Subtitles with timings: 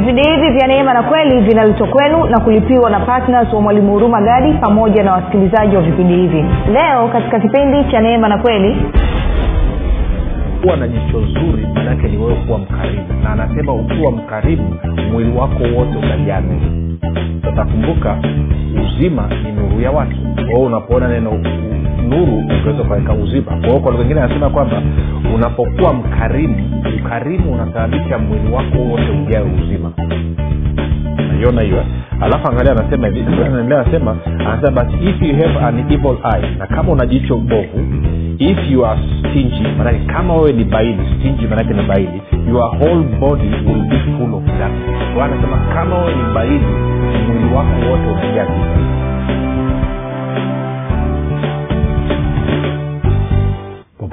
[0.00, 4.20] vipindi hivi vya neema na kweli vinaletwa kwenu na kulipiwa na ptns wa mwalimu huruma
[4.22, 6.44] gadi pamoja na wasikilizaji wa vipindi hivi.
[6.72, 8.76] Leo katika kipindi cha neema na kweli
[10.62, 14.74] kuwa na jicho zuri manake ni wewe kuwa mkaribu na anasema ukiwa mkaribu
[15.12, 16.86] mwili wako wote utajaa nuru
[18.82, 20.16] uzima ni nuru ya watu.
[20.50, 21.30] Kwao unapoona neno
[22.08, 23.52] nuru ukiweza ukaweka uzima.
[23.66, 24.82] Kwa kwa lugha ingine anasema kwamba
[25.34, 29.92] unapokuwa mkarimu ukarimu unasababisha mwili wako wote ujawe uzima.
[31.32, 31.84] Naiona hiyo.
[32.20, 36.66] Alafu angalia anasema hivi anaendelea anasema anasema but if you have an evil eye na
[36.66, 37.86] kama una jicho bovu
[38.38, 43.04] if you are stingy manake kama wewe ni baili stingy manake ni baili your whole
[43.20, 45.22] body will be full of darkness.
[45.22, 46.66] Anasema kama wewe ni baili
[47.26, 49.05] mwili wako wote unajaa giza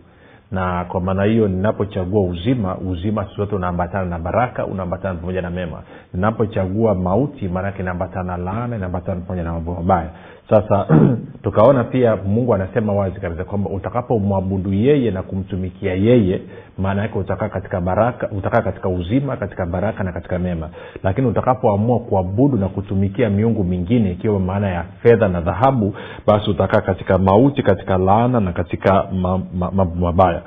[0.50, 5.82] Na kwa maana hiyo ninapochagua uzima uzima sizote unaambatana na baraka unaambatana pamoja na mema.
[6.14, 10.10] Ninapochagua mauti maanake inaambatana na laana inaambatana pamoja na mambo mabaya
[10.50, 10.86] sasa
[11.42, 16.40] tukaona pia mungu anasema wazi kabisa kwamba utakapomwabudu yeye na kumtumikia yeye
[16.78, 20.68] maana yake utakaa katika baraka utakaa katika uzima katika baraka na katika mema.
[21.02, 25.94] Lakini utakapoamua kuabudu na kutumikia miungu mingine ikiwa maana ya fedha na dhahabu
[26.26, 30.42] basi utakaa katika mauti katika laana na katika mambo ma, ma, mabaya.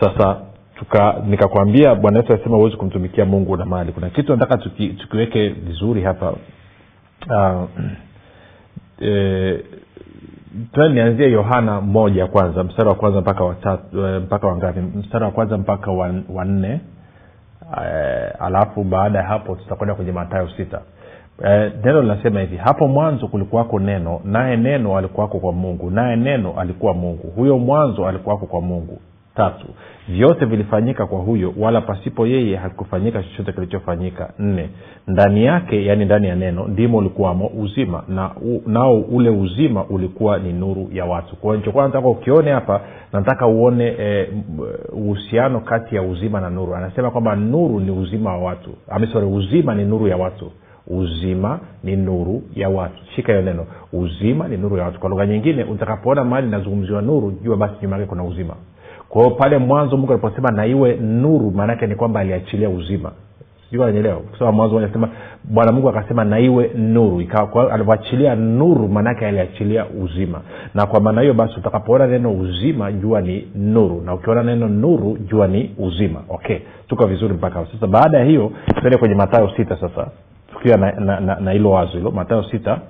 [0.00, 0.36] Sasa
[1.26, 3.92] nikakwambia bwana yesu anasema huwezi kumtumikia mungu na mali.
[3.92, 6.30] Kuna kitu nataka tuki, tukiweke vizuri hapa.
[7.30, 7.62] Uh,
[9.00, 9.64] e,
[10.92, 15.90] nianzie yohana moja kwanza mstari wa kwanza mpaka watatu mpaka wangapi mstari wa kwanza mpaka
[16.34, 16.80] wanne
[17.82, 17.84] e,
[18.40, 20.80] alafu baada ya hapo tutakwenda kwenye matayo sita.
[21.44, 26.60] E, neno linasema hivi hapo mwanzo kulikuwako neno naye neno alikuwako kwa mungu naye neno
[26.60, 27.32] alikuwa mungu.
[27.36, 29.00] Huyo mwanzo alikuwako kwa mungu
[29.40, 29.66] tatu.
[30.08, 34.32] Vyote vilifanyika kwa huyo wala pasipo yeye hakufanyika chochote kilichofanyika.
[34.38, 34.68] Nne.
[35.06, 40.38] Ndani yake yaani ndani ya neno ndimo ulikuwamo uzima na u, nao ule uzima ulikuwa
[40.38, 41.36] ni nuru ya watu.
[41.36, 42.80] Kwa nichokuwa nataka ukione hapa
[43.12, 43.96] nataka uone
[44.92, 46.74] uhusiano e, kati ya uzima na nuru.
[46.74, 48.70] Anasema kwamba nuru ni uzima wa watu.
[49.12, 50.50] Sorry uzima ni nuru ya watu.
[50.86, 53.02] Uzima ni nuru ya watu.
[53.16, 53.66] Shika hiyo neno.
[53.92, 55.00] Uzima ni nuru ya watu.
[55.00, 58.54] Kwa lugha nyingine utakapoona mahali inazungumziwa nuru jua basi nyuma yake kuna uzima
[59.10, 63.12] kwa hiyo pale mwanzo mungu aliposema na iwe nuru maanaake ni kwamba aliachilia uzima.
[63.64, 64.88] Sijui ananyelewa kusema mwanzo
[65.44, 66.38] bwana mungu akasema na
[66.74, 67.24] nuru.
[67.72, 70.40] Alivyoachilia nuru maanaake aliachilia uzima.
[70.74, 74.02] Na kwa maana hiyo basi utakapoona neno uzima jua ni nuru.
[74.06, 76.20] Na ukiona neno nuru jua ni uzima.
[76.28, 76.58] Okay
[76.88, 80.06] tuko vizuri mpaka sasa baada ya hiyo tuende kwenye matayo sita sasa.
[80.52, 80.76] Tukiwa
[81.40, 82.10] na hilo wazo hilo.
[82.10, 82.80] Matayo sita.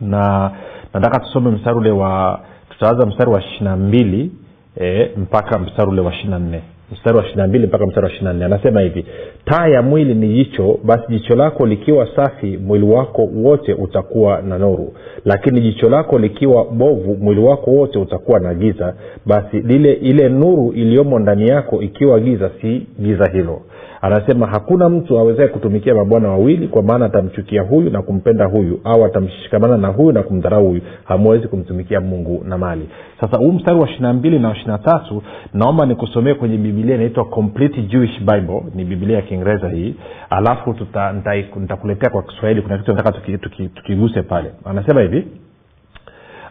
[0.00, 0.50] Na
[0.94, 2.40] nataka tusome mstari ule wa
[2.70, 4.32] tutaanza mstari wa ishiri na mbili
[4.80, 6.62] e, mpaka mstari ule wa ishiri na nne.
[6.92, 8.44] Mstari wa ishiri na mbili mpaka mstari wa ishiri na nne.
[8.44, 9.04] Anasema hivi
[9.44, 14.58] taa ya mwili ni jicho basi jicho lako likiwa safi mwili wako wote utakuwa na
[14.58, 14.92] nuru.
[15.24, 18.94] Lakini jicho lako likiwa bovu mwili wako wote utakuwa na giza.
[19.26, 23.60] Basi lile ile nuru iliyomo ndani yako ikiwa giza si giza hilo
[24.02, 29.04] anasema hakuna mtu awezae kutumikia mabwana wawili kwa maana atamchukia huyu na kumpenda huyu au
[29.04, 30.80] atamshikamana na huyu na kumdharau huyu.
[31.04, 32.88] Hamwezi kumtumikia mungu na mali.
[33.20, 35.22] Sasa huu mstari wa ishirina mbili na ishirina tatu
[35.54, 38.62] naomba nikusomee kwenye bibilia inaitwa complete jewish bible.
[38.74, 39.94] Ni bibilia ya kiingereza hii.
[40.30, 40.76] Alafu
[41.56, 44.50] nitakuletea kwa kiswahili kuna kitu nataka tukiguse tuki, tuki, tuki pale.
[44.64, 45.24] Anasema hivi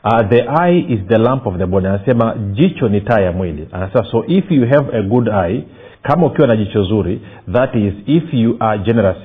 [0.03, 1.87] Uh, the eye is the lamp of the body.
[1.87, 3.67] Anasema jicho ni taa ya mwili.
[3.71, 5.63] Anasema so if you have a good eye
[6.07, 7.21] kama ukiwa na jicho zuri
[7.53, 9.17] that is if you are generous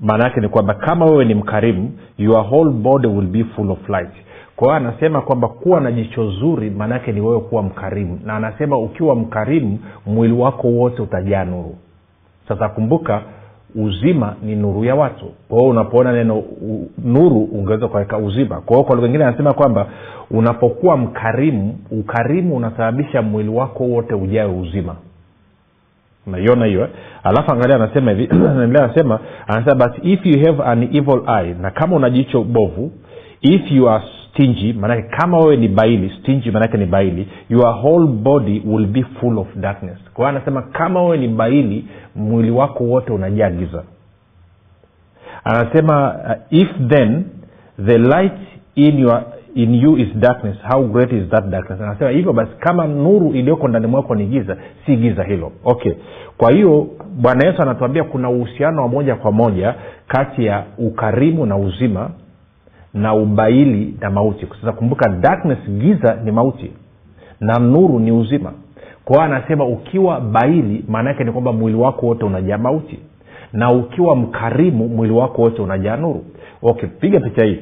[0.00, 3.88] maana yake ni kwamba kama wewe ni mkarimu your whole body will be full of
[3.88, 4.10] light.
[4.56, 8.20] Kwa anasema kwamba kuwa na jicho zuri maana yake ni wewe kuwa mkarimu.
[8.24, 11.74] Na anasema ukiwa mkarimu mwili wako wote utajaa nuru.
[12.48, 13.22] Sasa kumbuka
[13.74, 15.24] uzima ni nuru ya watu.
[15.48, 18.60] Kwa hiyo unapoona neno u, nuru ungeweza ukaweka uzima.
[18.60, 19.86] Kwa kwa lugha anasema kwamba
[20.30, 24.96] unapokuwa mkarimu ukarimu unasababisha mwili wako wote ujawe uzima
[26.26, 26.88] unaiona hiyo
[27.22, 28.28] alafu angalia anasema hivi
[28.78, 32.92] anasema anasema but if you have an evil eye na kama una jicho bovu
[33.40, 38.06] if you are stingy maanake kama wewe ni baili stingy maanake ni baili your whole
[38.06, 39.98] body will be full of darkness.
[40.14, 41.84] Kwa hiyo anasema kama wewe ni baili
[42.14, 43.82] mwili wako wote unajaa giza
[45.44, 47.24] anasema uh, if then
[47.86, 48.38] the light
[48.74, 49.22] in your
[49.54, 51.80] in you is darkness how great is that darkness?
[51.80, 54.56] Anasema hivyo basi kama nuru iliyoko ndani mwako ni giza
[54.86, 55.52] si giza hilo.
[55.64, 55.92] Okay.
[56.38, 56.86] Kwa hiyo
[57.16, 59.74] bwana yesu anatuambia kuna uhusiano wa moja kwa moja
[60.08, 62.10] kati ya ukarimu na uzima
[62.94, 64.46] na ubaili na mauti.
[64.60, 66.72] Sasa kumbuka darkness giza ni mauti
[67.40, 68.52] na nuru ni uzima.
[69.04, 72.98] Kwa anasema ukiwa baili maana yake ni kwamba mwili wako wote unajaa mauti.
[73.52, 76.24] Na ukiwa mkarimu mwili wako wote unajaa nuru.
[76.62, 77.58] Okay piga picha hii.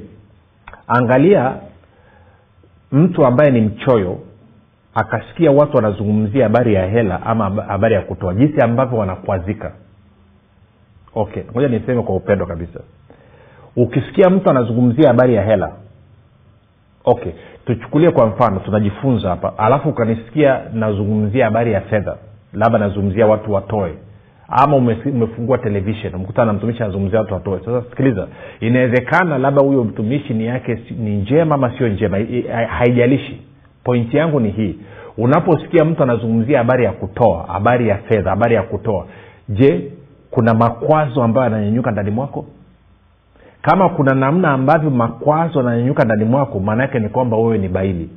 [0.89, 1.55] Angalia
[2.93, 4.19] mtu ambaye ni mchoyo
[4.95, 9.73] akasikia watu wanazungumzia habari ya hela ama habari ya kutoa jinsi ambavyo wanakwazika.
[11.15, 12.81] Okay ngoja niseme kwa upendo kabisa.
[13.77, 15.73] Ukisikia mtu anazungumzia habari ya hela
[17.05, 17.33] okay
[17.67, 22.17] tuchukulie kwa mfano tunajifunza hapa alafu ukanisikia nazungumzia habari ya fedha
[22.53, 23.95] labda nazungumzia watu watoe
[24.49, 27.59] ama umefungua televishen umekutana na mtumishi anazungumzia watu watoe.
[27.65, 28.27] Sasa sikiliza
[28.61, 32.19] inawezekana labda huyo mtumishi ni yake ni njema ama sio njema
[32.69, 33.41] haijalishi.
[33.85, 34.79] Pointi yangu ni hii
[35.19, 39.07] unaposikia mtu anazungumzia habari ya kutoa habari ya fedha habari ya kutoa
[39.49, 39.93] je
[40.31, 42.47] kuna makwazo ambayo yananyanyuka ndani mwako?
[43.63, 48.11] Kama kuna namna ambavyo makwazo yananyanyuka ndani mwako maana yake ni kwamba wewe ni baili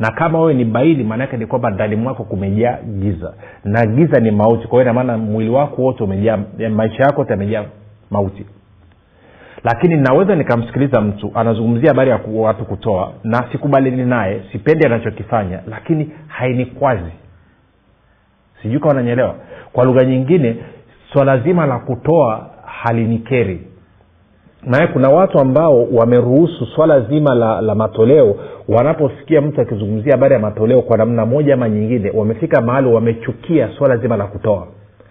[0.00, 3.34] na kama wewe ni baili maanaake ni kwamba ndani mwako kumejaa giza.
[3.64, 4.68] Na giza ni mauti.
[4.68, 6.38] Kwa hiyo inamaana mwili wako wote umejaa
[6.70, 7.64] maisha yako yote yamejaa
[8.10, 8.46] mauti.
[9.64, 16.10] Lakini naweza nikamsikiliza mtu anazungumzia habari ya watu kutoa na sikubalini naye sipendi anachokifanya lakini
[16.26, 17.12] hainikwazi
[18.62, 19.34] sijui kawa nanyelewa
[19.72, 20.56] kwa lugha nyingine
[21.12, 23.69] swala so zima la kutoa halinikeri
[24.62, 28.34] naye kuna watu ambao wameruhusu swala zima la, la matoleo
[28.68, 33.96] wanaposikia mtu akizungumzia habari ya matoleo kwa namna moja ama nyingine wamefika mahali wamechukia swala
[33.96, 34.66] zima la kutoa.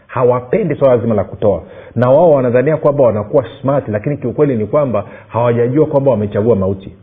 [0.07, 1.61] Hawapendi swala zima la kutoa.
[1.95, 6.93] Na wao wanadhania kwamba wanakuwa smart lakini kiukweli ni kwamba hawajajua kwamba wamechagua mauti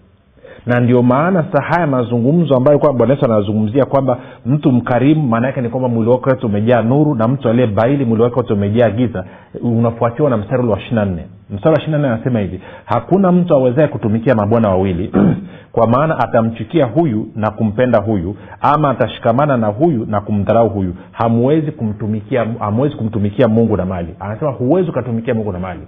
[0.66, 5.68] na ndio maana sasa haya mazungumzo ambayo kwamba anazungumzia kwamba mtu mkarimu maana yake ni
[5.68, 9.24] kwamba mwili wake wote umejaa nuru na mtu aliye baili mwili wake wote umejaa giza.
[9.62, 11.26] Unafuatiwa na mstari ule wa ishiri nne.
[11.50, 15.12] Mstari wa nne anasema hivi hakuna mtu awezae kutumikia mabwana wawili
[15.72, 20.94] kwa maana atamchukia huyu na kumpenda huyu ama atashikamana na huyu na kumdharau huyu.
[21.12, 24.14] Hamwezi kumtumikia hamwezi kumtumikia mungu na mali.
[24.20, 25.80] Anasema huwezi ukatumikia mungu na mali.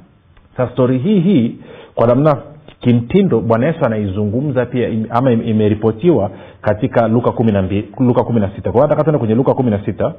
[0.56, 1.56] Sasa stori hii hii
[1.94, 2.37] kwa namna
[2.80, 6.30] kimtindo bwana yesu anaizungumza pia ama imeripotiwa
[6.61, 7.52] katika luka kumi
[8.00, 8.73] luka kumi na sita.
[8.73, 10.12] Kwa hiyo tuende kwenye luka kumi na sita.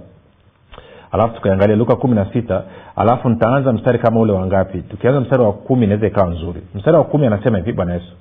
[1.12, 2.64] Alafu tukaangalia luka kumi na sita.
[2.96, 6.62] Alafu nitaanza mstari kama ule wangapi tukianza mstari wa kumi inaweza ikawa nzuri.
[6.76, 8.14] Mstari wa kumi anasema hivi bwana yesu.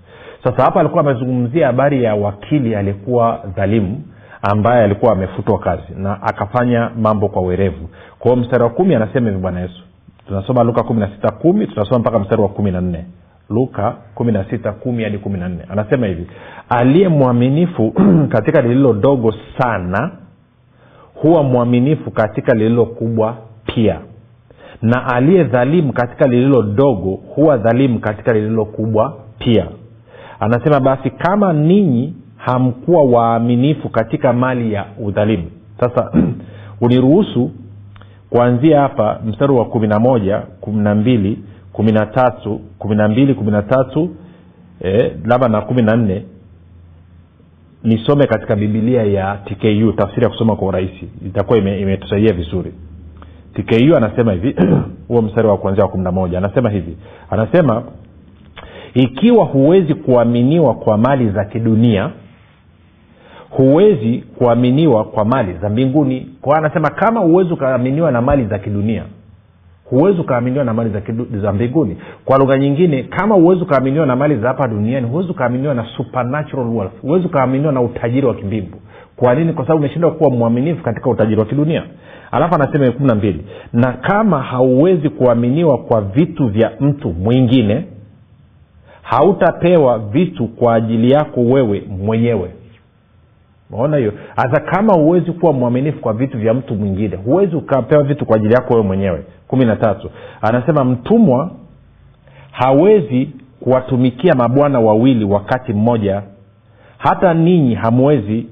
[0.45, 4.03] Sasa hapa alikuwa amezungumzia habari ya wakili aliyekuwa dhalimu
[4.43, 9.41] ambaye alikuwa amefutwa kazi na akafanya mambo kwa uerevu kwa mstari wa kumi anasema hivi
[9.43, 9.83] bwana yesu.
[10.29, 13.05] Tunasoma luka kumi na sita kumi tunasoma mpaka mstari wa kumi na nne
[13.51, 15.63] luka kumi na sita kumi hadi kumi na nne.
[15.69, 16.27] Anasema hivi
[16.69, 17.95] aliye mwaminifu
[18.35, 20.11] katika lililo dogo sana
[21.15, 23.37] huwa mwaminifu katika lililo kubwa
[23.67, 24.01] pia.
[24.83, 29.67] Na aliye dhalimu katika lililo dogo huwa dhalimu katika lililo kubwa pia.
[30.41, 35.51] Anasema basi kama ninyi hamkuwa waaminifu katika mali ya udhalimu.
[35.81, 36.11] Sasa
[36.81, 37.51] uliruhusu
[38.31, 41.39] kuanzia hapa mstari wa kumi na moja kumi na mbili
[41.79, 43.37] kumi na tatu na mbili
[44.81, 46.25] eh, labda na kumi na nne
[47.85, 51.09] nisome katika bibilia ya tku tafsiri ya kusoma kwa urahisi.
[51.27, 52.73] Itakuwa imetusaidia ime vizuri
[53.55, 54.57] tku anasema hivi
[55.09, 56.97] huo mstari wa kuanzia wa kumi na moja anasema hivi.
[57.31, 57.83] Anasema
[58.95, 62.11] ikiwa huwezi kuaminiwa kwa mali za kidunia
[63.51, 66.29] huwezi kuaminiwa kwa mali za mbinguni.
[66.41, 69.05] Kwa anasema kama huwezi ukaaminiwa na mali za kidunia
[69.91, 71.97] huwezi ukaaminiwa na mali za, kidu, za mbinguni.
[72.25, 76.67] Kwa lugha nyingine kama huwezi ukaaminiwa na mali za hapa duniani huwezi ukaaminiwa na supernatural
[76.67, 77.01] wealth.
[77.03, 78.79] Huwezi ukaaminiwa na utajiri wa kimbingu.
[79.17, 79.53] Kwa nini?
[79.53, 81.83] Kwa sababu umeshindwa kuwa mwaminifu katika utajiri wa kidunia.
[82.31, 87.85] Alafu anasema kumi na mbili na kama hauwezi kuaminiwa kwa vitu vya mtu mwingine
[89.03, 92.51] hautapewa vitu kwa ajili yako wewe mwenyewe
[93.71, 94.13] maona hiyo?
[94.37, 97.17] Hasa kama huwezi kuwa mwaminifu kwa vitu vya mtu mwingine.
[97.17, 99.25] Huwezi ukapewa vitu kwa ajili yako wewe mwenyewe.
[99.49, 100.11] Kumi na tatu.
[100.43, 101.51] Anasema mtumwa
[102.51, 106.23] hawezi kuwatumikia mabwana wawili wakati mmoja.
[106.99, 108.47] Hata ninyi hamwezi.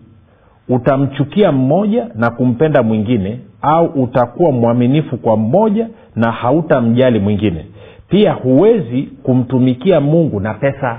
[0.69, 7.67] Utamchukia mmoja na kumpenda mwingine au utakuwa mwaminifu kwa mmoja na hautamjali mwingine.
[8.09, 10.99] Pia huwezi kumtumikia mungu na pesa.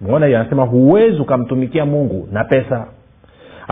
[0.00, 2.86] Mona anasema huwezi ukamtumikia mungu na pesa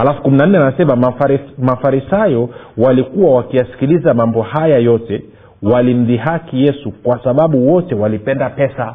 [0.00, 5.24] alafu kumi na nne anasema mafaris, mafarisayo walikuwa wakiyasikiliza mambo haya yote
[5.62, 8.94] walimdhihaki yesu kwa sababu wote walipenda pesa.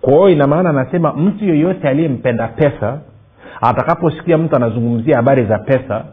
[0.00, 2.98] Kwa hiyo ina maana anasema mtu yeyote aliyempenda pesa
[3.60, 6.04] atakaposikia mtu anazungumzia habari za pesa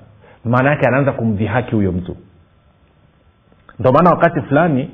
[0.45, 2.15] maana yake anaanza kumdhihaki huyo mtu.
[3.79, 4.89] Ndio maana wakati fulani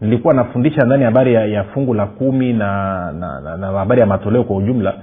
[0.00, 4.06] nilikuwa nafundisha ndani habari ya, ya fungu la kumi na na, na, na habari ya
[4.06, 4.94] matoleo kwa ujumla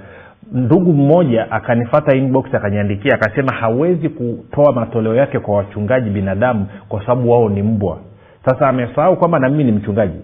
[0.52, 7.30] ndugu mmoja akanifata inbox akaniandikia akasema hawezi kutoa matoleo yake kwa wachungaji binadamu kwa sababu
[7.30, 7.98] wao ni mbwa.
[8.44, 10.18] Sasa amesahau kwamba na mimi ni mchungaji.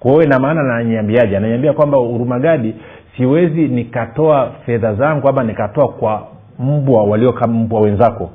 [0.00, 1.36] Kwa hiyo ina maana ananiambiaje?
[1.36, 2.74] Ananiambia kwamba urumagadi
[3.16, 6.26] siwezi nikatoa fedha zangu ama nikatoa kwa
[6.58, 8.30] mbwa walio kama mbwa wenzako.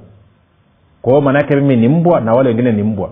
[1.01, 3.09] Kwa maanaake mimi ni mbwa na wale wengine ni mbwa.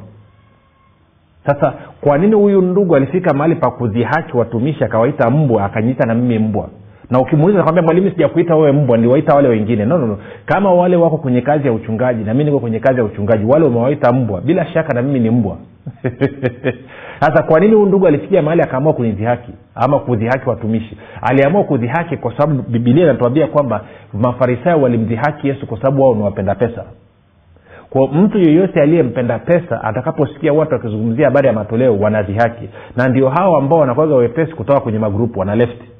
[1.45, 6.39] Sasa kwa nini huyu ndugu alifika mahali pa kudhihaki watumishi akawaita mbwa akanyiita na mimi
[6.39, 6.69] mbwa
[7.11, 9.85] na ukimuuliza nakwambia mwalimu sijakuita wewe mbwa niliwaita wale wengine.
[9.85, 10.17] No, no, no.
[10.45, 13.65] kama wale wako kwenye kazi ya uchungaji na mi niko kwenye kazi ya uchungaji wale
[13.65, 15.57] umewaita mbwa bila shaka na mimi ni mbwa.
[17.19, 20.97] Sasa kwa nini huyu ndugu alifikia mahali akaamua kunidhihaki ama kudhihaki watumishi?
[21.21, 26.83] Aliamua kudhihaki kwa sababu bibilia inatuambia kwamba mafarisayo walimdhihaki yesu kwa sababu wao ni pesa.
[27.89, 33.57] Kwa mtu yeyote aliyempenda pesa atakaposikia watu wakizungumzia habari ya matoleo wanadhihaki na ndio hao
[33.57, 35.96] ambao wanakwaga wepesi kutoka kwenye magrupu wana left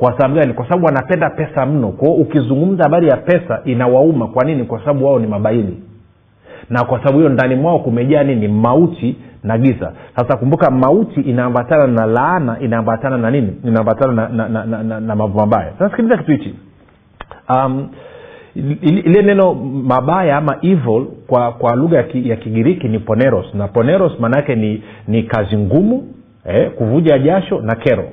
[0.00, 0.52] kwa sababu gani?
[0.54, 1.88] Kwa sababu wanapenda pesa mno.
[1.88, 4.26] Kwao ukizungumza habari ya pesa inawauma.
[4.28, 4.64] Kwa nini?
[4.64, 5.82] Kwa sababu wao ni mabaili
[6.70, 8.48] na kwa sababu hiyo ndani mwao kumejaa nini?
[8.48, 9.92] Mauti na giza.
[10.16, 13.56] Sasa kumbuka mauti inaambatana na laana inaambatana na nini?
[13.64, 15.72] Inaambatana na, na, na, na, na, na mambo mabaya.
[15.78, 16.54] Sasa sikiliza kitu hichi.
[17.54, 17.88] Um,
[19.04, 19.54] ile neno
[19.84, 23.54] mabaya ama evil kwa kwa lugha ya, ki, ya kigiriki ni poneros.
[23.54, 26.04] Na poneros maanaake ni ni kazi ngumu
[26.46, 28.04] eh, kuvuja jasho na kero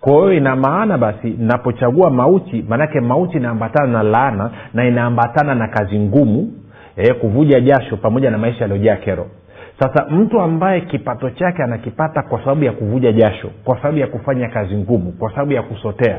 [0.00, 5.68] kwa hiyo ina maana basi napochagua mauti maanake mauti inaambatana na laana na inaambatana na
[5.68, 6.52] kazi ngumu
[6.96, 9.26] eh, kuvuja jasho pamoja na maisha yaliyojaa kero.
[9.80, 14.48] Sasa mtu ambaye kipato chake anakipata kwa sababu ya kuvuja jasho kwa sababu ya kufanya
[14.48, 16.18] kazi ngumu kwa sababu ya kusotea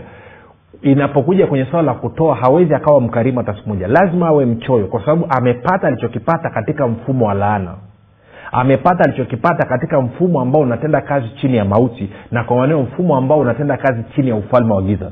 [0.82, 3.88] inapokuja kwenye swala la kutoa hawezi akawa mkarimu hata siku moja.
[3.88, 7.76] Lazima awe mchoyo kwa sababu amepata alichokipata katika mfumo wa laana
[8.52, 13.40] amepata alichokipata katika mfumo ambao unatenda kazi chini ya mauti na kwa maneo mfumo ambao
[13.40, 15.12] unatenda kazi chini ya ufalme wa giza.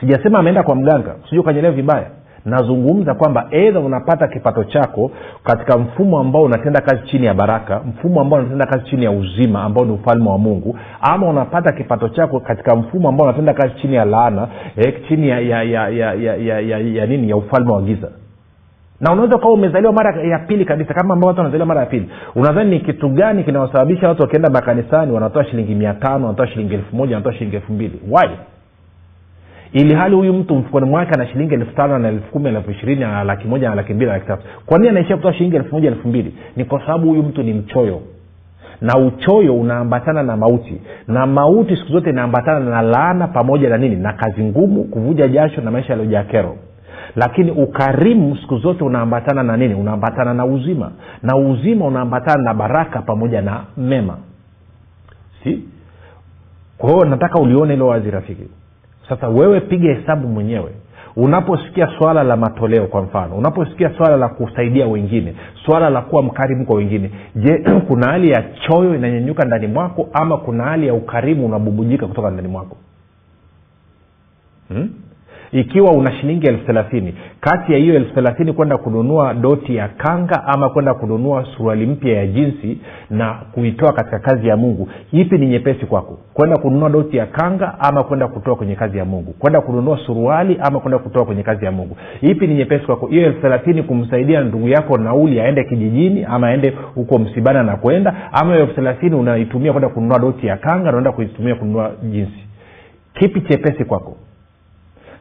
[0.00, 2.06] Sijasema ameenda kwa mganga sijui ukanyelewa vibaya.
[2.44, 5.10] Nazungumza kwamba edha unapata kipato chako
[5.44, 9.62] katika mfumo ambao unatenda kazi chini ya baraka mfumo ambao unatenda kazi chini ya uzima
[9.62, 13.94] ambao ni ufalme wa mungu ama unapata kipato chako katika mfumo ambao unatenda kazi chini
[13.94, 17.72] ya laana eh, chini ya ya, ya, ya, ya, ya, ya, ya nini ya ufalme
[17.72, 18.08] wa giza
[19.00, 22.08] na unaweza ukawa umezaliwa mara ya pili kabisa kama ambao watu wanazaliwa mara ya pili.
[22.34, 26.96] Unadhani ni kitu gani kinawasababisha watu wakienda makanisani wanatoa shilingi mia tano wanatoa shilingi elfu
[26.96, 28.00] moja wanatoa shilingi elfu mbili?
[28.10, 28.30] Why?
[29.72, 33.00] Ili hali huyu mtu mfukoni mwake ana shilingi elfu tano na elfu kumi elfu ishirini
[33.00, 34.42] na laki moja na laki mbili na laki tatu.
[34.66, 36.34] Kwa nini anaishia kutoa shilingi elfu moja elfu mbili?
[36.56, 38.00] Ni kwa sababu huyu mtu ni mchoyo.
[38.80, 40.80] Na uchoyo unaambatana na mauti.
[41.08, 43.96] Na mauti siku zote inaambatana na laana pamoja na nini?
[43.96, 46.56] Na kazi ngumu kuvuja jasho na maisha yaliyojaa kero
[47.16, 49.74] lakini ukarimu siku zote unaambatana na nini?
[49.74, 50.90] Unaambatana na uzima.
[51.22, 54.18] Na uzima unaambatana na baraka pamoja na mema.
[55.44, 55.64] Si?
[56.78, 58.42] Kwa hiyo nataka ulione hilo wazi rafiki.
[59.08, 60.72] Sasa wewe piga hesabu mwenyewe.
[61.16, 65.34] Unaposikia swala la matoleo kwa mfano unaposikia swala la kusaidia wengine
[65.64, 70.36] swala la kuwa mkarimu kwa wengine je kuna hali ya choyo inanyenyuka ndani mwako ama
[70.36, 72.76] kuna hali ya ukarimu unabubujika kutoka ndani mwako?
[74.68, 74.90] Hmm?
[75.52, 77.14] Ikiwa una shilingi elfu thelathini.
[77.40, 82.16] Kati ya hiyo elfu thelathini kwenda kununua doti ya kanga ama kwenda kununua suruali mpya
[82.16, 82.78] ya jinsi
[83.10, 86.18] na kuitoa katika kazi ya mungu ipi ni nyepesi kwako?
[86.34, 89.32] Kwenda kununua doti ya kanga ama kwenda kutoa kwenye kazi ya mungu?
[89.38, 91.96] Kwenda kununua suruali ama kwenda kutoa kwenye kazi ya mungu?
[92.22, 93.06] Ipi ni nyepesi kwako?
[93.06, 98.14] Hiyo elfu thelathini kumsaidia ndugu yako nauli aende kijijini ama aende huko msibana na kwenda
[98.32, 102.44] ama elfu thelathini unaitumia kwenda kununua doti ya kanga naenda kuitumia kununua jinsi?
[103.14, 104.16] Kipi chepesi kwako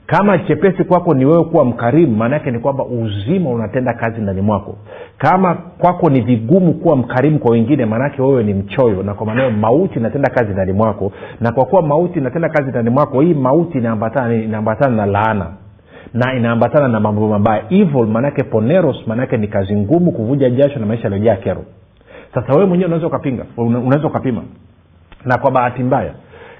[0.08, 4.76] kama chepesi kwako ni wewe kuwa mkarimu maana ni kwamba uzima unatenda kazi ndani mwako.
[5.18, 9.52] Kama kwako ni vigumu kuwa mkarimu kwa wengine maanake wewe ni mchoyo na kwa maanao
[9.52, 11.12] mauti inatenda kazi ndani mwako.
[11.42, 15.48] Na kwa kuwa mauti inatenda kazi ndani mwako hii mauti inaambatana inaambatana na laana.
[16.14, 17.64] Na inaambatana na mambo mabaya.
[17.70, 21.64] Evil maanake poneros maanake ni kazi ngumu kuvuja jasho na maisha yaliyojaa kero.
[22.34, 24.42] Sasa wewe mwenyewe unaweza ukapinga unaweza ukapima.
[25.26, 26.12] Na kwa bahati mbaya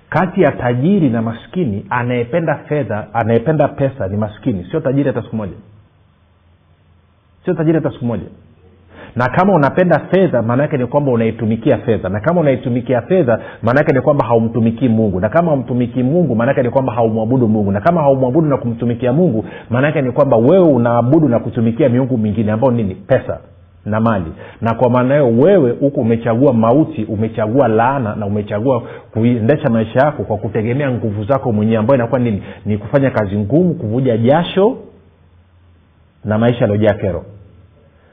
[0.10, 4.68] kati ya tajiri na maskini anayependa fedha anayependa pesa ni maskini.
[4.72, 5.54] Sio tajiri hata siku moja.
[7.46, 8.26] Sio tajiri hata siku moja.
[9.16, 12.10] Na kama unapenda fedha maanaake ni kwamba unaitumikia fedha.
[12.10, 15.20] Na kama unaitumikia fedha maanaake ni kwamba haumtumikii mungu.
[15.20, 17.72] Na kama haumtumikii mungu maanaake ni kwamba haumwabudu mungu.
[17.72, 22.52] Na kama haumwabudu na kumtumikia mungu maanaake ni kwamba wewe unaabudu na kutumikia miungu mingine
[22.52, 22.96] ambao nini?
[22.96, 23.40] Pesa
[23.88, 24.32] na mali.
[24.62, 30.24] Na kwa maana hiyo wewe huku umechagua mauti umechagua laana na umechagua kuendesha maisha yako
[30.24, 32.44] kwa kutegemea nguvu zako mwenyewe ambayo inakuwa nini?
[32.66, 34.78] Ni kufanya kazi ngumu kuvuja jasho
[36.26, 37.26] na maisha yaliojaa kero.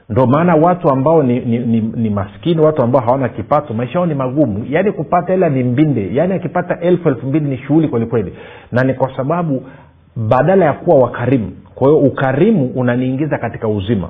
[0.09, 4.05] Ndo maana watu ambao ni, ni, ni, ni maskini watu ambao hawana kipato maisha yao
[4.05, 4.65] ni magumu.
[4.69, 6.09] Yaani kupata hela ni mbinde.
[6.13, 8.33] Yaani akipata elfu elfu mbili ni shughuli kwelikweli
[8.71, 9.63] na ni kwa sababu
[10.15, 11.51] badala ya kuwa wakarimu.
[11.75, 14.09] Kwa hiyo ukarimu unaniingiza katika uzima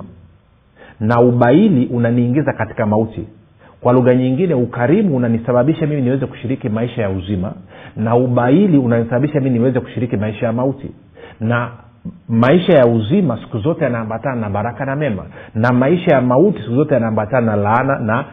[1.00, 3.26] na ubaili unaniingiza katika mauti.
[3.80, 7.52] Kwa lugha nyingine ukarimu unanisababisha mimi niweze kushiriki maisha ya uzima
[7.96, 10.90] na ubaili unanisababisha mimi niweze kushiriki maisha ya mauti.
[11.40, 11.70] Na
[12.28, 15.22] maisha ya uzima siku zote yanaambatana na baraka na mema.
[15.54, 18.24] Na maisha ya mauti siku zote yanaambatana na laana na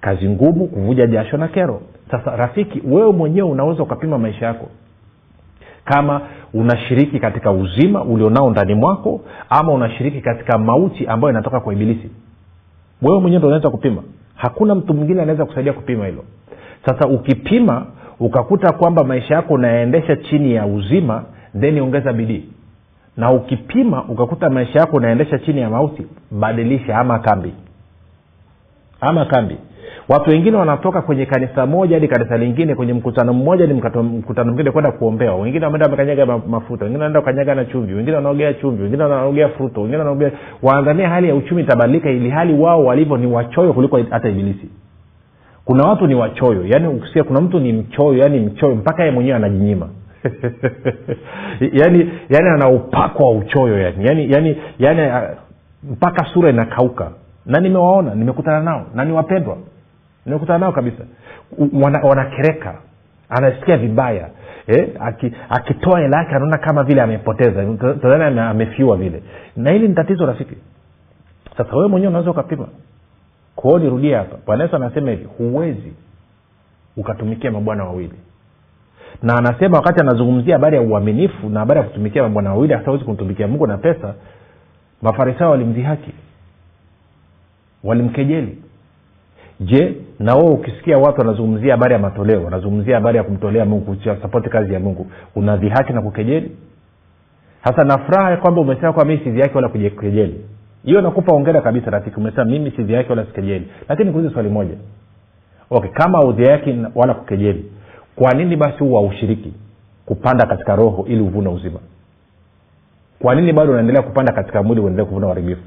[0.00, 1.80] kazi ngumu kuvuja jasho na kero.
[2.10, 4.68] Sasa rafiki wewe mwenyewe unaweza ukapima maisha yako
[5.84, 6.20] kama
[6.54, 9.20] unashiriki katika uzima ulionao ndani mwako
[9.50, 12.10] ama unashiriki katika mauti ambayo inatoka kwa ibilisi.
[13.02, 14.02] Wewe mwenyewe ndo unaweza kupima.
[14.34, 16.24] Hakuna mtu mwingine anaweza kusaidia kupima hilo.
[16.86, 17.86] Sasa ukipima
[18.20, 21.24] ukakuta kwamba maisha yako unayaendesha chini ya uzima
[21.60, 22.44] then ongeza bidii.
[23.16, 27.52] Na ukipima ukakuta maisha yako unaendesha chini ya mauti badilisha ama kambi.
[29.00, 29.56] Ama kambi
[30.08, 34.70] watu wengine wanatoka kwenye kanisa moja hadi kanisa lingine kwenye mkutano mmoja hadi mkutano mwingine
[34.70, 35.36] kwenda kuombewa.
[35.36, 39.80] Wengine wameenda wamekanyaga mafuta wengine wanaenda kukanyaga na chumvi wengine wanaogea chumvi wengine wanaogea fruto
[39.80, 40.30] wengine wanaogea
[40.62, 44.68] waanzania hali ya uchumi itabadilika ili hali wao walivyo ni wachoyo kuliko hata ibilisi.
[45.64, 49.36] Kuna watu ni wachoyo yaani ukisikia kuna mtu ni mchoyo yaani mchoyo mpaka yeye mwenyewe
[49.36, 49.88] anajinyima.
[51.80, 54.06] Yaani yaani ana upako wa uchoyo yani.
[54.06, 55.26] Yaani yaani yaani
[55.90, 57.10] mpaka sura inakauka.
[57.46, 59.12] Na nimewaona nimekutana nao na ni
[60.26, 61.04] nimekutana nao kabisa.
[62.02, 62.78] Wanakereka wana
[63.28, 64.28] anasikia vibaya.
[64.66, 64.88] Eh,
[65.48, 67.64] akitoa hela yake anaona kama vile amepoteza.
[68.02, 69.22] Tadhani amefiwa vile.
[69.56, 70.54] Na hili ni tatizo rafiki.
[71.56, 72.68] Sasa wewe mwenyewe unaweza ukapima.
[73.56, 74.36] Kwao nirudie hapa.
[74.46, 75.92] Bwana yesu anasema hivi huwezi
[76.96, 78.14] ukatumikia mabwana wawili.
[79.22, 83.04] Na anasema wakati anazungumzia habari ya uaminifu na habari ya kutumikia mabwana wawili hasa huwezi
[83.04, 84.14] kumtumikia mungu na pesa
[85.02, 86.12] mafarisayo walimdhihaki.
[87.84, 88.58] Walimkejeli
[89.60, 94.48] je na wewe ukisikia watu wanazungumzia habari ya matoleo wanazungumzia habari ya kumtolea mungu sapoti
[94.50, 96.56] kazi ya mungu unadhihaki na kukejeli?
[97.62, 100.44] Hasa na furaha kwamba umesema kwa mii sidhihaki wala kujekejeli
[100.84, 103.68] hiyo nakupa ongera kabisa rafiki umesema mimi sidhihaki wala sikejeli.
[103.88, 104.74] Lakini kuuliza swali moja.
[105.70, 107.64] Okay kama udhihaki wala kukejeli
[108.16, 109.52] kwa nini basi huwa ushiriki
[110.06, 111.78] kupanda katika roho ili uvune uzima?
[113.22, 115.62] Kwa nini bado unaendelea kupanda katika mwili uendelee kuvuna uharibifu?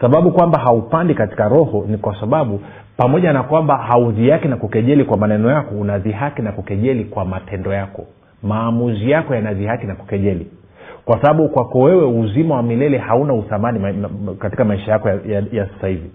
[0.00, 2.60] Sababu kwamba haupandi katika roho ni kwa sababu
[2.96, 8.06] pamoja na kwamba haudhihaki na kukejeli kwa maneno yako unadhihaki na kukejeli kwa matendo yako.
[8.42, 10.46] Maamuzi yako yanadhihaki na kukejeli.
[11.04, 15.14] Kwa sababu kwako wewe uzima wa milele hauna uthamani ma, ma, katika maisha yako ya,
[15.26, 16.10] ya, ya sasa hivi.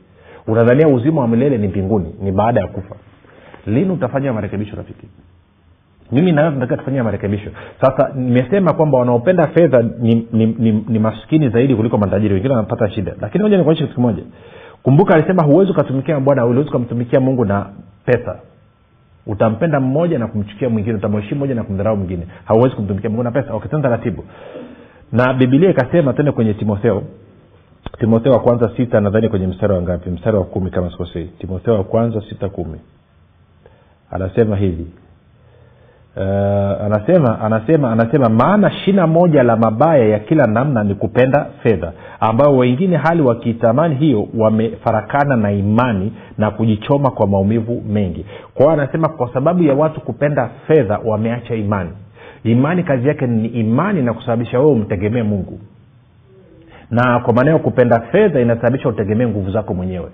[0.47, 2.95] Unadhania uzima wa milele ni mbinguni ni baada ya kufa.
[3.67, 5.07] Lini utafanya marekebisho rafiki?
[6.11, 7.49] Mimi nawe tunatakiwa tufanyia marekebisho.
[7.81, 12.33] Sasa nimesema kwamba wanaopenda fedha ni, ni, ni, ni maskini zaidi kuliko matajiri.
[12.33, 13.13] Wengine wanapata shida.
[13.21, 14.23] Lakini moja nikuonyesha kitu kimoja
[14.83, 17.65] kumbuka alisema huwezi ukatumikia bwana huwezi ukamtumikia mungu na
[18.05, 18.39] pesa.
[19.27, 22.27] Utampenda mmoja na kumchukia mwingine utamheshimu mmoja na kumdharau mwingine.
[22.45, 23.53] Hauwezi kumtumikia mungu na pesa.
[23.53, 24.23] Okay, taratibu.
[25.11, 27.03] Na bibilia ikasema tende kwenye timotheo.
[27.99, 30.09] Timotheo wa kwanza sita nadhani kwenye mstari wa ngapi?
[30.09, 31.25] Mstari wa kumi kama sikosei.
[31.39, 32.79] Timotheo wa kwanza sita kumi.
[34.11, 34.87] Anasema hivi
[36.15, 36.23] uh,
[36.85, 42.57] anasema anasema anasema maana shina moja la mabaya ya kila namna ni kupenda fedha ambayo
[42.57, 48.25] wengine hali wakiitamani hiyo wamefarakana na imani na kujichoma kwa maumivu mengi.
[48.53, 51.89] Kwa hiyo anasema kwa sababu ya watu kupenda fedha wameacha imani.
[52.43, 55.59] Imani kazi yake ni imani na kusababisha wewe umtegemee mungu.
[56.91, 60.09] Na kwa maana kupenda fedha inasababisha utegemee nguvu zako mwenyewe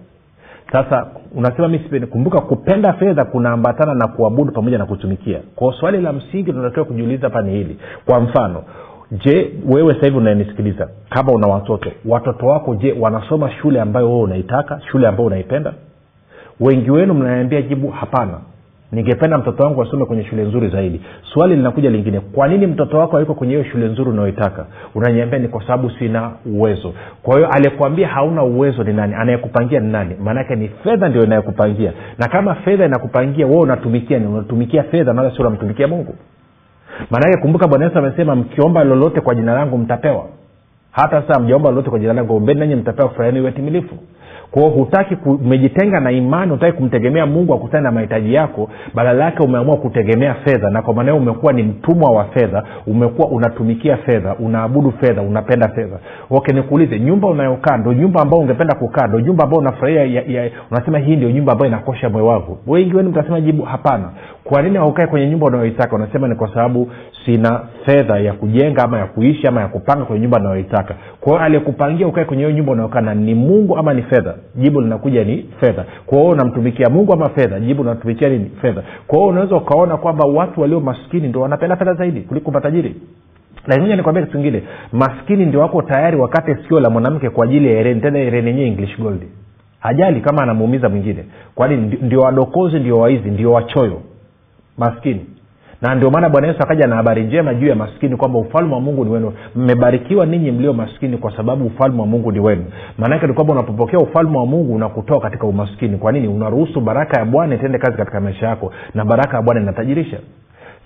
[0.72, 5.40] sasa unasema mi kumbuka kupenda fedha kunaambatana na kuabudu pamoja na kutumikia.
[5.56, 7.78] Kwao swali la msingi tunatakiwa kujiuliza hapa ni hili.
[8.06, 8.64] Kwa mfano
[9.12, 14.22] je wewe sasa hivi unanisikiliza kama una watoto watoto wako je wanasoma shule ambayo wewe
[14.22, 15.74] unaitaka shule ambayo unaipenda?
[16.60, 18.40] Wengi wenu mnaniambia jibu hapana
[18.92, 21.02] ningependa mtoto wangu asome kwenye shule nzuri zaidi.
[21.34, 24.66] Swali linakuja lingine kwa nini mtoto wako aiko kwenye hiyo shule nzuri unayoitaka?
[24.96, 26.94] Unaniambia ni kwa sababu sina uwezo.
[27.24, 29.14] Kwa hiyo aliyekuambia hauna uwezo ni nani?
[29.16, 30.16] Anayekupangia ni nani?
[30.24, 35.32] Maanake ni fedha ndio inayekupangia na kama fedha inakupangia wewe unatumikia ni unatumikia fedha nala
[35.32, 36.16] si unamtumikia mungu.
[37.12, 40.26] Maanake kumbuka bwana yesu amesema mkiomba lolote kwa jina langu mtapewa.
[40.92, 43.96] Hata sasa mjaomba lolote kwa jina langu ombeni nanyi mtapewa furahini iwe timilifu
[44.52, 49.78] kwao hutaki umejitenga na imani hutaki kumtegemea mungu akutane na mahitaji yako badala yake umeamua
[49.78, 50.70] kutegemea fedha.
[50.70, 55.70] Na kwa maana hiyo umekuwa ni mtumwa wa fedha umekuwa unatumikia fedha unaabudu fedha unapenda
[55.70, 56.00] fedha.
[56.30, 59.08] Okay nikuulize nyumba unayokaa ndo nyumba ambao ungependa kukaa?
[59.08, 62.58] Ndo nyumba ambao unafurahia unasema hii ndio nyumba ambayo inakosha moyo wangu?
[62.68, 64.10] Wengi wenu mtasema jibu hapana.
[64.44, 65.96] Kwa nini haukae kwenye nyumba unayoitaka?
[65.96, 66.90] Unasema ni kwa sababu
[67.28, 71.46] sina fedha ya kujenga ama ya kuishi ama ya kupanga kwenye nyumba anayoitaka kwa hiyo
[71.46, 74.36] aliyekupangia ukae kwenye hiyo nyumba unaokana ni mungu ama ni fedha?
[74.56, 75.86] Jibu linakuja ni fedha.
[76.06, 77.60] Kwa unamtumikia mungu ama fedha?
[77.60, 78.52] Jibu unatumikia nini?
[78.62, 78.84] Fedha.
[79.08, 82.96] Kwa unaweza ukaona kwamba watu walio maskini ndo wanapenda fedha zaidi kuliko matajiri.
[83.68, 84.64] Lakini nikwambia kitu kingine.
[84.92, 88.68] Maskini ndio wako tayari wakate sikio la mwanamke kwa ajili ya ereni tena ereni yenyewe
[88.68, 89.22] english gold.
[89.80, 91.24] Hajali kama anamuumiza mwingine.
[91.56, 94.02] Kwani ndio wadokozi ndio waizi ndio wachoyo.
[94.78, 95.26] Maskini
[95.82, 98.82] na ndio maana bwana yesu akaja na habari njema juu ya maskini kwamba ufalme wa
[98.82, 99.34] mungu ni wenu.
[99.56, 102.66] Mmebarikiwa ninyi mlio maskini kwa sababu ufalme wa mungu ni wenu.
[102.98, 105.98] Maanake ni kwamba unapopokea ufalme wa mungu unakutoa katika umaskini.
[105.98, 106.28] Kwa nini?
[106.28, 110.18] Unaruhusu baraka ya bwana itende kazi katika maisha yako na baraka ya bwana inatajirisha.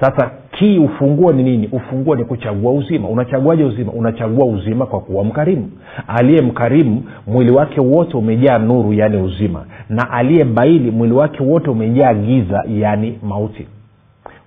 [0.01, 1.69] Sasa kii ufunguo ni nini?
[1.71, 3.07] Ufunguo ni kuchagua uzima.
[3.09, 3.91] Unachaguaje uzima?
[3.91, 5.69] Unachagua uzima kwa kuwa mkarimu.
[6.07, 9.65] Aliye mkarimu mwili wake wote umejaa nuru yaani uzima.
[9.89, 13.67] Na aliye baili mwili wake wote umejaa giza yaani mauti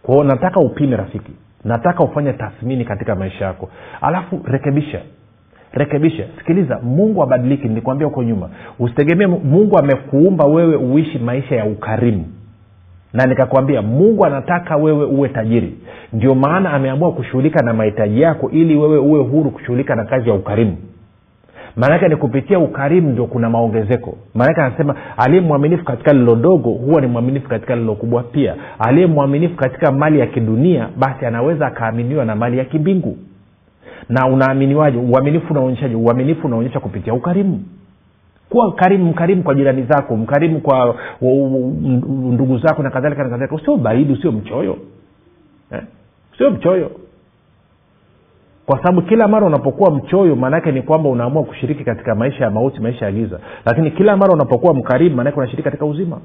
[0.07, 1.33] kwao nataka upime rafiki.
[1.65, 3.69] Nataka ufanye tathmini katika maisha yako.
[4.01, 5.01] Alafu rekebisha
[5.73, 7.69] rekebisha sikiliza mungu abadiliki.
[7.69, 8.49] Nilikwambia huko nyuma.
[8.79, 12.25] Usitegemee mungu amekuumba wewe uishi maisha ya ukarimu.
[13.13, 15.79] Na nikakwambia mungu anataka wewe uwe tajiri.
[16.13, 20.35] Ndio maana ameamua kushughulika na mahitaji yako ili wewe uwe huru kushughulika na kazi ya
[20.35, 20.77] ukarimu
[21.77, 24.17] maanake ni kupitia ukarimu ndio kuna maongezeko.
[24.35, 28.55] Maanake anasema aliye mwaminifu katika lilo dogo huwa ni mwaminifu katika lilo kubwa pia.
[28.79, 33.17] Aliye mwaminifu katika mali ya kidunia basi anaweza akaaminiwa na mali ya kimbingu
[34.09, 34.99] na unaaminiwaje?
[34.99, 35.95] Uaminifu unaonyeshaje?
[35.95, 37.63] Uaminifu unaonyesha kupitia ukarimu.
[38.49, 40.97] Kuwa karimu mkarimu kwa jirani zako mkarimu kwa
[42.33, 43.55] ndugu zako na kadhalika na kadhalika.
[43.57, 44.77] Usio baidi usio mchoyo.
[45.73, 45.81] Eh?
[46.39, 46.91] sio mchoyo
[48.67, 52.81] kwa sababu kila mara unapokuwa mchoyo maanaake ni kwamba unaamua kushiriki katika maisha ya mauti
[52.81, 53.41] maisha ya giza.
[53.65, 56.19] Lakini kila mara unapokuwa mkarimu maanake unashiriki katika uzima.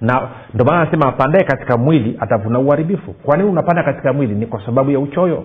[0.00, 3.12] Na ndio maana anasema apandae katika mwili atavuna uharibifu.
[3.12, 4.34] Kwa nini unapanda katika mwili?
[4.34, 5.44] Ni kwa sababu ya uchoyo.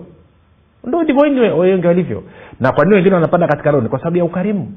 [0.84, 1.22] Ndo ndivyo
[1.58, 2.22] wengi walivyo.
[2.60, 3.82] Na kwa nini wengine wanapanda katika roho?
[3.82, 4.72] Ni kwa sababu ya ukarimu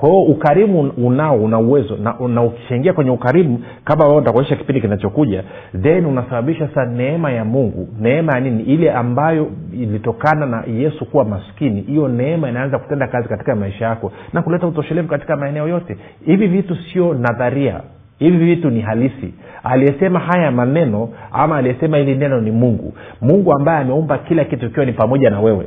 [0.00, 4.80] kwa hiyo ukarimu unao una uwezo na, na ukishaingia kwenye ukarimu kama wao nitakuonyesha kipindi
[4.80, 5.44] kinachokuja
[5.82, 7.88] then unasababisha sasa neema ya mungu.
[8.00, 8.62] Neema ya nini?
[8.62, 11.80] Ile ambayo ilitokana na yesu kuwa maskini.
[11.80, 15.96] Hiyo neema inaanza kutenda kazi katika maisha yako na kuleta utoshelevu katika maeneo yote.
[16.26, 17.80] Hivi vitu sio nadharia.
[18.18, 19.34] Hivi vitu ni halisi.
[19.64, 22.94] Aliyesema haya maneno ama aliyesema hili neno ni mungu.
[23.20, 25.66] Mungu ambaye ameumba kila kitu ikiwa ni pamoja na wewe.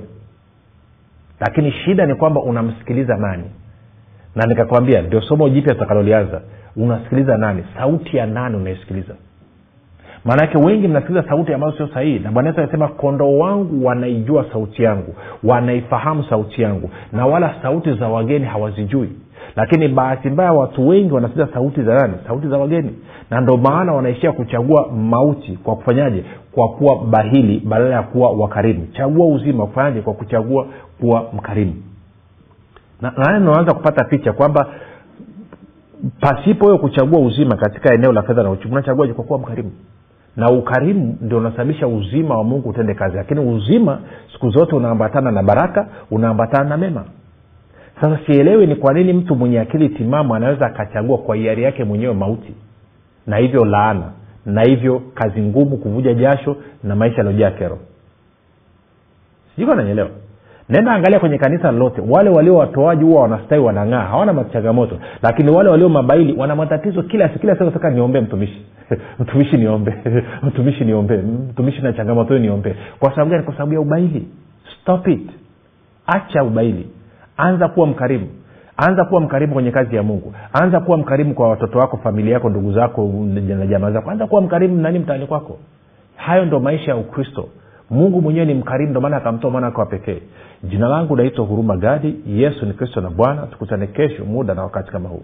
[1.40, 3.44] Lakini shida ni kwamba unamsikiliza nani
[4.36, 6.42] na nikakwambia ndio somo jipya tutakalolianza.
[6.76, 7.64] Unasikiliza nani?
[7.78, 9.16] Sauti ya nani unaisikiliza
[10.26, 12.20] maanake wengi mnasikiliza sauti ambayo sio sahihi.
[12.20, 17.94] Na bwana yesu anasema kondoo wangu wanaijua sauti yangu wanaifahamu sauti yangu na wala sauti
[17.94, 19.10] za wageni hawazijui.
[19.56, 22.14] Lakini bahati mbaya watu wengi wanasikiliza sauti za nani?
[22.28, 22.96] Sauti za wageni.
[23.30, 26.24] Na ndo maana wanaishia kuchagua mauti kwa kufanyaje?
[26.52, 28.88] Kwa kuwa bahili badala ya kuwa wakarimu.
[28.98, 30.66] Chagua uzima kufanyaje kwa kuchagua
[31.00, 31.74] kuwa mkarimu
[33.04, 34.68] na naye unaanza kupata picha kwamba
[36.20, 39.72] pasipo wewe kuchagua uzima katika eneo la fedha na uchumi unachagua kwa kuwa mkarimu?
[40.36, 43.18] Na ukarimu ndio unasababisha uzima wa mungu utende kazi.
[43.18, 44.00] Lakini uzima
[44.34, 47.04] siku zote unaambatana na baraka unaambatana na mema.
[48.02, 52.14] Sasa sielewi ni kwa nini mtu mwenye akili timamu anaweza akachagua kwa hiari yake mwenyewe
[52.14, 52.54] mauti.
[53.28, 54.12] Na hivyo laana
[54.46, 57.80] na hivyo kazi ngumu kuvuja jasho na maisha yaliojaa kero.
[59.56, 60.10] Sijui nanyelewa
[60.70, 64.02] nenda angalia kwenye kanisa lolote wale walio watoaji huwa wanastawi wanang'aa.
[64.02, 68.66] Hawana changamoto lakini wale walio mabaili wana matatizo kila kila siku nataka mtumishi.
[69.20, 69.94] Mtumishi niombe.
[70.44, 71.18] Mtumishi niombe.
[71.18, 72.62] Mtumishi na changamoto hiyo
[73.00, 73.44] kwa sababu gani?
[73.44, 74.28] Kwa sababu ya ubaili.
[74.82, 75.30] Stop it.
[76.08, 76.90] Acha ubaili.
[77.38, 78.28] Anza kuwa mkarimu.
[78.78, 80.34] Anza kuwa mkarimu kwenye kazi ya mungu.
[80.54, 83.12] Anza kuwa mkarimu kwa watoto wako familia yako ndugu zako
[83.58, 84.10] na jamaa zako.
[84.12, 85.58] Anza kuwa mkarimu nani mtaani kwako.
[86.16, 87.50] Hayo ndo maisha ya ukristo.
[87.90, 90.22] Mungu mwenyewe ni mkarimu ndo maana akamtoa mwana wake wa pekee
[90.64, 92.16] jina langu naitwa huruma gadi.
[92.28, 93.48] Yesu ni kristo na bwana.
[93.48, 95.24] Tukutane kesho muda na wakati kama huu